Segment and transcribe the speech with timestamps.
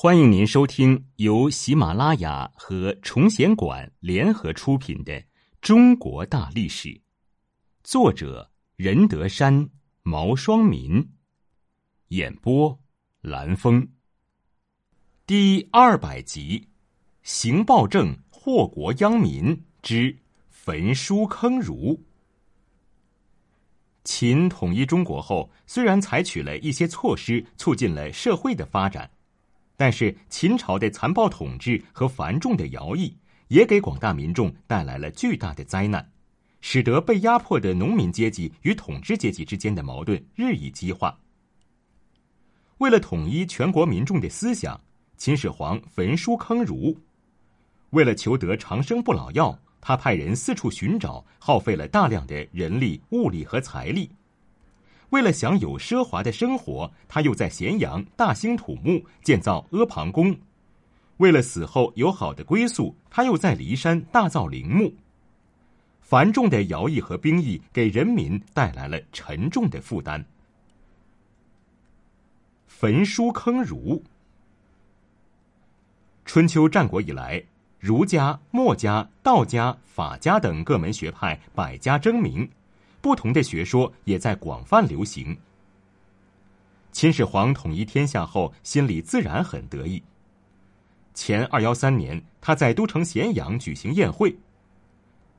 [0.00, 5.12] 欢迎您收听由喜马拉雅和崇贤馆联合出品的
[5.60, 6.88] 《中国大历史》，
[7.82, 9.68] 作者任德山、
[10.04, 11.04] 毛双民，
[12.10, 12.78] 演播
[13.22, 13.88] 蓝峰。
[15.26, 16.68] 第二百集：
[17.24, 20.16] 行暴政祸国殃民之
[20.48, 22.00] 焚书坑儒。
[24.04, 29.10] 秦统一中国后，虽然采取了一些措施，促进了社会的发展。
[29.78, 36.10] 但是秦朝的残暴统治和繁重的徭役，也给广大民众带来了巨大的灾难，
[36.60, 41.16] 使得被压迫的农民阶级与统治阶级之间的矛盾日益激化。
[42.78, 44.80] 为了统一全国民众的思想，
[45.16, 46.98] 秦始皇焚书坑儒。
[47.90, 54.10] 为了求得长生不老药，他派人四处寻找，耗费了大量的人力、物力和财力。
[55.10, 60.34] 为了享有奢华的生活，他又在咸阳大兴土木，建造阿房宫；
[61.16, 64.92] 为了死后有好的归宿，他又在骊山大造陵墓。
[66.00, 70.24] 繁重的徭役和兵役给人民带来了沉重的负担。
[72.66, 74.02] 焚书坑儒。
[76.24, 77.42] 春秋战国以来，
[77.78, 82.48] 儒家、墨家、道家、法家等各门学派百家争鸣。
[83.08, 85.34] 不同的学说也在广泛流行。
[86.92, 90.02] 秦始皇统一天下后，心里自然很得意。
[91.14, 94.36] 前二幺三年，他在都城咸阳举行宴会。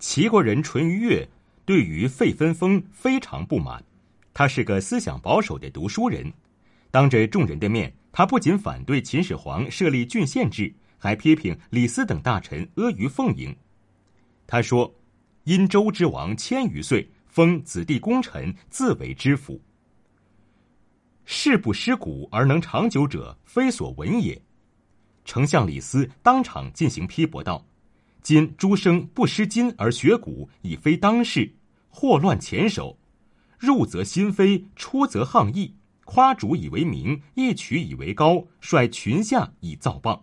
[0.00, 1.28] 齐国人淳于越
[1.64, 3.80] 对于废分封非常不满，
[4.34, 6.32] 他是个思想保守的读书人。
[6.90, 13.54] 当着众人的面，他不仅反对秦始皇设立郡县制，还批评李斯等大臣阿谀奉迎。
[14.48, 14.92] 他说
[15.46, 19.58] ：“殷周之王千余岁。”封子弟功臣，自为知府。
[21.24, 24.38] 事不失古而能长久者，非所闻也。
[25.24, 27.64] 丞相李斯当场进行批驳道
[28.20, 31.50] ：“今诸生不失今而学古，已非当世，
[31.88, 32.98] 祸乱前首。
[33.58, 40.20] 入则心非，出则항议，夸主以为名，一曲以为高，率群下以造谤。”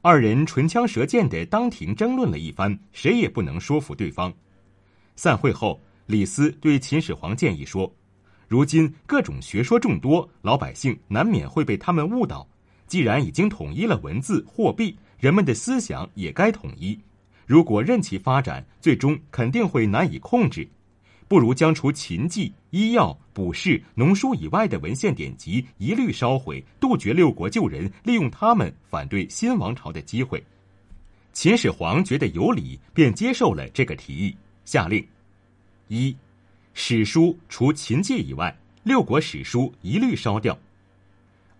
[0.00, 4.32] 二人唇枪舌剑的当庭争论了一番，谁也不能说服对方。
[5.16, 7.90] 散会后，李斯对秦始皇建议说
[8.46, 12.46] ：“如今各种学说众多，老百姓难免会被他们误导。
[12.86, 16.96] 既然已经统一了文字、货币，人们的思想也该统一。
[17.46, 20.68] 如果任其发展，最终肯定会难以控制。
[21.26, 30.40] 不如将除秦记、医药、卜筮、农书以外的文献典籍一律烧毁，杜绝六国旧人利用他们反对新王朝的机会。”
[31.32, 34.36] 秦始皇觉得有理，便接受了这个提议。
[34.66, 35.06] 下令：
[35.86, 36.14] 一、
[36.74, 40.58] 史书除秦记以外，六国史书一律烧掉；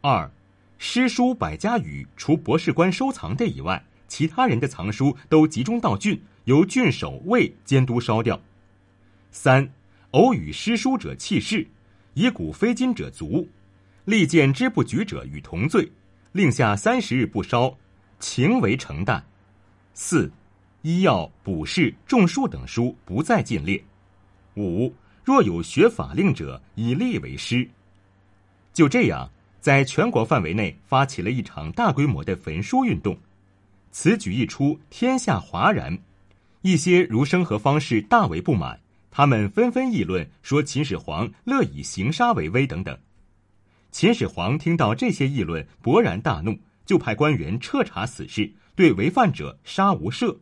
[0.01, 0.29] 二、
[0.77, 8.41] 诗书百家语除博士官收藏的以外，其他人的藏书都集中到郡，由郡守卫监督烧掉；
[9.31, 9.71] 三、
[10.11, 11.69] 偶与诗书者弃市，
[12.15, 13.47] 以古非今者卒；
[14.05, 15.93] 力荐之不举者与同罪，
[16.33, 17.79] 令下三十日不烧，
[18.19, 19.23] 情为承担；
[19.95, 20.29] 四。
[20.87, 23.83] 医药、卜筮、种树等书不再禁列。
[24.55, 27.69] 五，若有学法令者，以吏为师。
[28.73, 29.29] 就这样，
[29.61, 33.19] 在全国范围内发起了一场大规模的焚书运动。
[33.91, 35.99] 此举一出，天下哗然。
[36.61, 38.79] 一些儒生和方士大为不满，
[39.11, 42.97] 他们纷纷议论说秦始皇乐以行杀为威等等。
[43.91, 50.37] 秦始皇听到这些议论，勃然大怒，就派官员彻查此事，对违犯者杀无赦。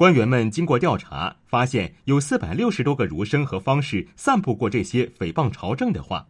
[0.00, 6.26] 官员们经过调查，发现有四百六十多个儒生和方士散布过这些诽谤朝政的话。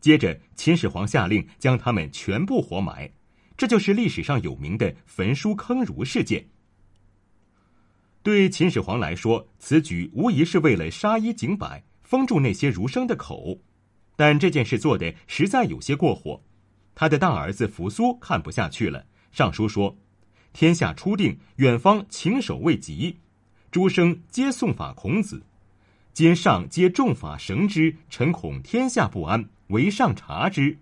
[0.00, 3.10] 接着，秦始皇下令将他们全部活埋，
[3.56, 6.44] 这就是历史上有名的焚书坑儒事件。
[8.22, 13.62] 对秦始皇来说，此举无疑是为了杀一儆百，封住那些儒生的口。
[14.14, 16.42] 但这件事做的实在有些过火，
[16.94, 19.96] 他的大儿子扶苏看不下去了，上书说。
[20.52, 23.16] 天下初定，远方请守未及，
[23.70, 25.42] 诸生皆诵法孔子。
[26.12, 30.78] 今上皆重法绳之，臣恐天下不安，唯上察之。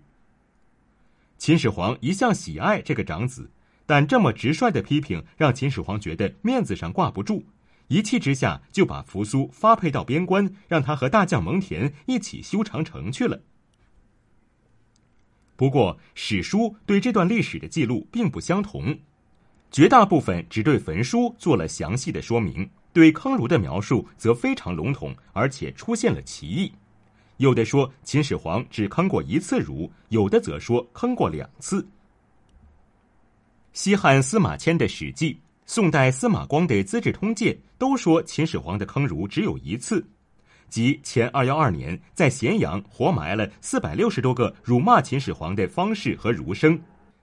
[1.37, 3.51] 秦始皇一向喜爱这个长子，
[3.85, 7.45] 但这么直率的批评让秦始皇觉得面子上挂不住，
[7.87, 13.41] 一气之下就把扶苏发配到边关，让他和大将蒙恬一起修长城去了。
[15.55, 18.99] 不过，史书对这段历史的记录并不相同。
[19.71, 26.71] 绝大部分只对焚书做了详细的说明，对坑儒的描述则非常笼统，而且出现了歧义。
[27.37, 31.87] 有的说秦始皇只坑过一次儒，有的则说坑过两次。
[33.71, 35.33] 西汉司马迁的《史记》，
[35.65, 40.05] 宋代司马光的《资治通鉴》都说秦始皇的坑儒只有一次，
[40.67, 46.77] 即前二幺二年在咸阳活埋了四百六十多个辱骂秦始皇的方士和儒生。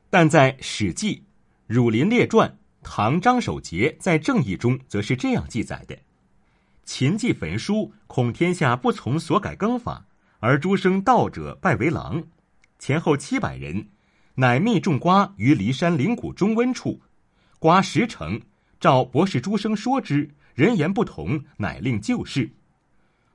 [0.09, 1.17] 但在《史记·
[1.67, 2.49] 儒林列传》，
[2.83, 5.99] 唐张守节在《正义》中则是这样记载的
[6.85, 10.07] ：“秦祭焚书，恐天下不从所改更法，
[10.39, 12.23] 而诸生道者拜为郎，
[12.79, 13.89] 前后七百人。”
[14.39, 17.01] 乃密种瓜于骊山灵谷中温处，
[17.59, 18.39] 瓜十成，
[18.79, 22.53] 照博士诸生说之，人言不同，乃令就事。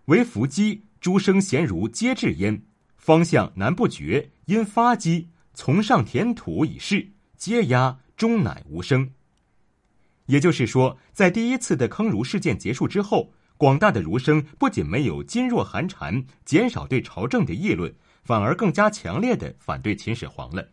[0.06, 2.62] 为伏击，诸生贤儒皆至焉，
[2.98, 9.10] 方向南不绝，因发击，从上填土以示，皆压，终乃无声。
[10.28, 17.92] 也就是说，在第一次的坑儒事件结束之后，广大的儒生不仅没有噤若寒蝉，减少对朝政的议论，
[18.24, 20.70] 反而更加强烈的反对秦始皇了。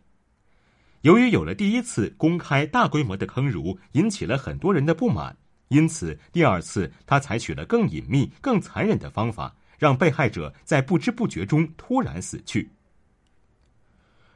[1.01, 5.35] 由于有了第一次公开大规模的坑儒，引起了很多人的不满，
[5.69, 12.69] 因此第二次他采取了更隐秘、更残忍的方法，让被害者在不知不觉中突然死去。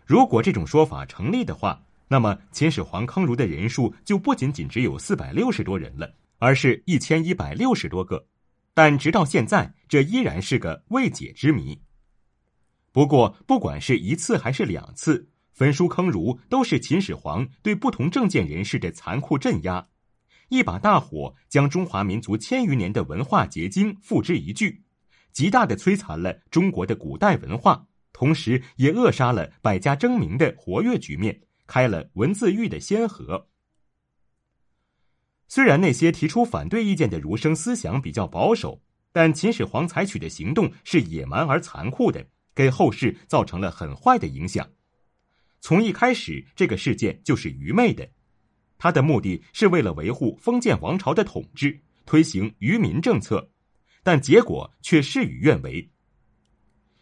[0.04, 1.84] 如果这种说法成立的话，
[2.14, 8.28] 那么秦始皇坑儒的人数就不仅仅只有四百六十多人了，而是一千一百六十多个。
[8.76, 11.82] 但直到现在，这依然是个未解之谜。
[12.92, 15.32] 不过，不管是一次还是两次。
[15.54, 19.88] 焚书坑儒都是秦始皇对不同政见人士的残酷镇压，
[20.50, 24.84] 一把大火将中华民族千余年的文化结晶付之一炬，
[25.32, 33.48] 极大的摧残了中国的古代文化，同时也扼杀了百家争鸣的活跃局面，开了文字狱的先河。
[35.48, 38.82] 虽然那些提出反对意见的儒生思想比较保守，
[39.12, 42.26] 但秦始皇采取的行动是野蛮而残酷的，
[42.56, 44.68] 给后世造成了很坏的影响。
[45.62, 48.10] 从一开始，这个事件就是愚昧的，
[48.78, 53.50] 他的目的是为了维护封建王朝的统治，推行愚民政策，
[54.02, 55.90] 但结果却事与愿违。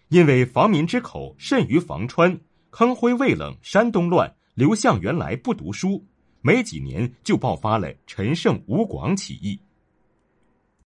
[0.09, 2.37] 因为防民之口甚于防川，
[2.69, 6.05] 坑灰未冷，山东乱，刘向原来不读书，
[6.41, 9.59] 没几年就爆发了陈胜吴广起义。